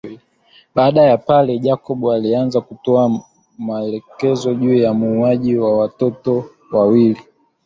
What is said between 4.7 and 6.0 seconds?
ya muuaji wa wale